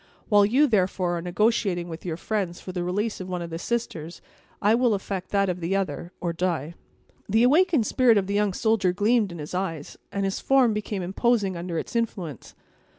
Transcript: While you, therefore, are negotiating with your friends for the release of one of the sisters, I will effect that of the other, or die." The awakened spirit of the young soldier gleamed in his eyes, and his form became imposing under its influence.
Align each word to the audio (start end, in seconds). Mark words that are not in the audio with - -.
While 0.29 0.47
you, 0.47 0.65
therefore, 0.65 1.19
are 1.19 1.21
negotiating 1.21 1.87
with 1.87 2.07
your 2.07 2.17
friends 2.17 2.59
for 2.59 2.71
the 2.71 2.83
release 2.83 3.19
of 3.21 3.29
one 3.29 3.43
of 3.43 3.51
the 3.51 3.59
sisters, 3.59 4.19
I 4.59 4.73
will 4.73 4.95
effect 4.95 5.29
that 5.29 5.47
of 5.47 5.59
the 5.59 5.75
other, 5.75 6.11
or 6.19 6.33
die." 6.33 6.73
The 7.29 7.43
awakened 7.43 7.85
spirit 7.85 8.17
of 8.17 8.25
the 8.25 8.33
young 8.33 8.53
soldier 8.53 8.93
gleamed 8.93 9.31
in 9.31 9.37
his 9.37 9.53
eyes, 9.53 9.97
and 10.11 10.25
his 10.25 10.39
form 10.39 10.73
became 10.73 11.03
imposing 11.03 11.55
under 11.55 11.77
its 11.77 11.95
influence. 11.95 12.55